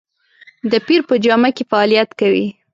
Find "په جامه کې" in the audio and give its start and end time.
1.09-1.63